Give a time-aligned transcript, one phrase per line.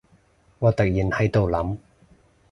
[0.57, 1.77] 我突然喺度諗